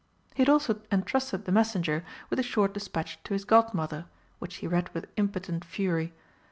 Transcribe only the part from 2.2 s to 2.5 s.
with a